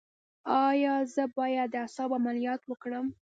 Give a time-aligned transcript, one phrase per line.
[0.65, 3.05] ایا زه باید د اعصابو عملیات وکړم؟